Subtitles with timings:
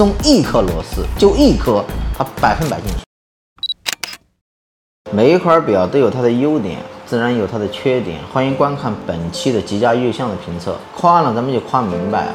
[0.00, 1.84] 送一颗螺丝，就一颗，
[2.16, 3.00] 它百分百进水。
[5.12, 8.18] 每一块表都有它的优点，自然有它的缺点。
[8.32, 12.32] 欢迎观看本期的极佳月相的评测，夸了咱们就夸明白啊。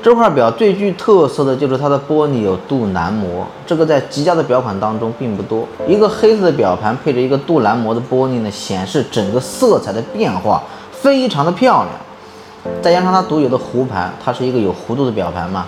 [0.00, 5.66] 这块表最具特色的就是它的玻璃有镀蓝膜，这个在极佳的表款当中并不多。
[5.88, 10.62] 一个黑色的表盘配着一个镀蓝膜的玻璃呢，显示整个色彩的变化
[10.92, 12.72] 非常的漂亮。
[12.80, 15.66] 再加上它独有的弧盘，它是一个有弧度的表盘嘛，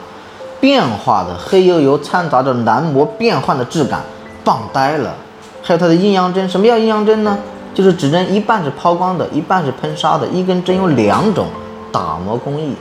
[0.65, 4.01] 变化的黑油油掺杂着蓝膜变换的质感，
[4.43, 5.15] 棒呆了。
[5.63, 7.39] 还有它的阴阳针，什么叫阴阳针呢？
[7.75, 11.49] 就是指针一半是抛光的，一半是喷砂的，一根针有两种
[11.93, 12.75] 打磨工艺。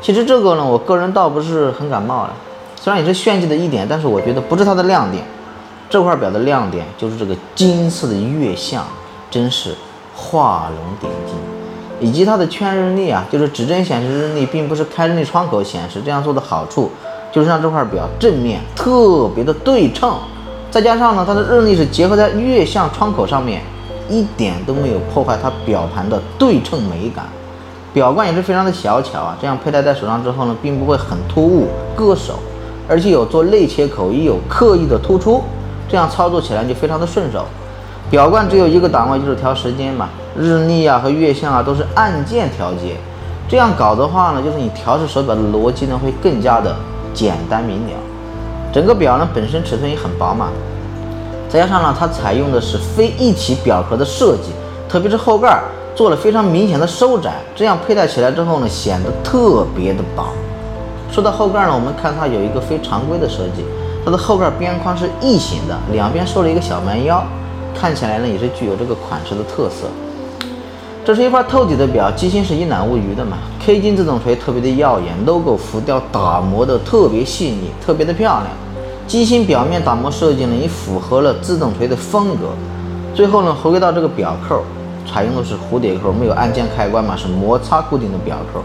[0.00, 2.32] 其实这个呢，我个人倒不是很感冒了，
[2.80, 5.22] 虽然也是炫技的一点，但是我觉得不是它的亮点。
[5.90, 8.82] 这块表的亮点就是这个金色的月相，
[9.30, 9.74] 真是
[10.16, 11.36] 画龙点睛，
[12.00, 16.00] 以及它的圈日历啊，就是指针显示日历，并不是开日历窗口显示。
[16.02, 16.90] 这样做的好处
[17.32, 20.14] 就是让这块表正面特别的对称。
[20.70, 23.62] 再加上呢，它的日历是结合在月相窗口上面，
[24.08, 27.24] 一点都没有破坏它表盘的对称美感。
[27.94, 32.34] 表冠也是非常的小巧啊，这样佩戴在手上之后呢，并不会很突兀硌手，
[32.86, 35.42] 而且有做内切口，也有刻意的突出，
[35.88, 37.46] 这样操作起来就非常的顺手。
[38.10, 42.96] 表冠只有一个档位，就是调时间嘛，日历啊和月相啊都是按键调节，
[43.48, 46.76] 这样搞的话呢，就是你调试手表的逻辑呢会更加的
[47.14, 47.92] 简单明了。
[48.72, 50.48] 整个表呢本身尺寸也很饱满，
[51.48, 54.52] 再加上呢它采用的是非一体表壳的设计，
[54.88, 55.62] 特别是后盖
[55.94, 60.26] 做了非常明显的收窄，这样佩戴起来之后呢显得特别的薄。
[61.10, 63.64] 说到后盖呢，我们看它有一个非常规的设计，
[64.04, 67.24] 它的后盖边框是异形的，两边收了一个小蛮腰，
[67.74, 69.88] 看起来呢也是具有这个款式的特色。
[71.04, 73.38] 这是一块透底的表，机芯是一览无余的嘛。
[73.68, 78.46] 黑金自动锤特别的耀眼，logo 浮雕打磨的特别细腻，特别的漂亮。
[79.06, 82.46] 机芯表面打磨设计呢也符合了自动锤的风格。
[83.14, 84.62] 最后呢，回归到这个表扣，
[85.06, 88.62] 采用的是蝴蝶扣，没有按键开关嘛，是摩擦固定的表扣，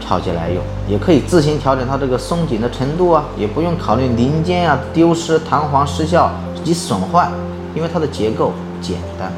[0.00, 6.30] 抄起来用，也可以自行调整它这个松紧的程度啊，也不用考虑零件啊丢失、弹簧失效
[6.64, 7.30] 及损坏，
[7.74, 9.30] 因为它的结构简单。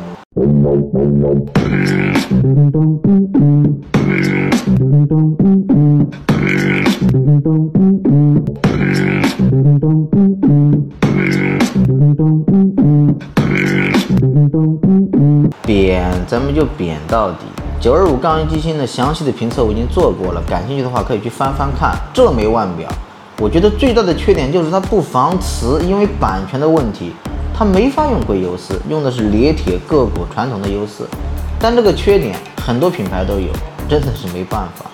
[15.66, 17.38] 扁，咱们就扁到底。
[17.80, 21.94] 九二五杠一机芯的详细的评测我已经做过了，感兴趣的话可以去翻翻看。
[22.14, 22.88] 这枚腕表，
[23.38, 27.12] 我觉得最大的缺点就是它不防磁，因为版权的问题，
[27.52, 31.04] 它没法用硅油丝，用的是冶铁个股传统的优势。
[31.58, 33.48] 但这个缺点很多品牌都有，
[33.88, 34.86] 真的是没办法。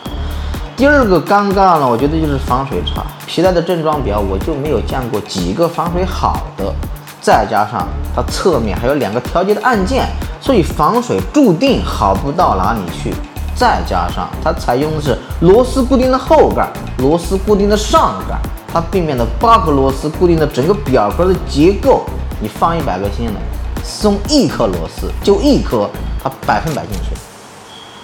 [0.76, 3.04] 第二个尴尬呢，我觉得就是防水差。
[3.26, 6.74] 皮带的正装表我就没有见过几个防水好的，
[7.22, 10.06] 再加上它侧面还有两个调节的按键，
[10.40, 13.14] 所以防水注定好不到哪里去。
[13.54, 16.68] 再加上它采用的是螺丝固定的后盖，
[16.98, 18.34] 螺丝固定的上盖，
[18.72, 22.02] 它背面的八颗螺丝固定的整个表壳的结构，
[22.40, 23.40] 你放一百个心了，
[23.84, 25.88] 松一颗螺丝就一颗，
[26.24, 27.16] 它百分百进水。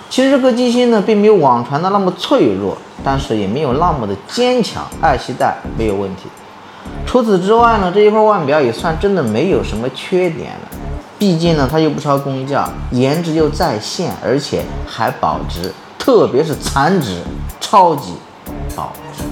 [0.09, 6.29] 其实这颗机芯呢，并没有网传的那么脆弱，但是也没有那么的坚强，爱惜带没有问题。
[7.09, 10.69] 除此之外呢，这一块腕表也算真的没有什么缺点了。
[11.19, 17.23] 毕竟呢，它又不超工价，颜值又在线，而且还保值，特别是残值
[17.63, 18.13] 超级
[18.77, 19.25] 保值。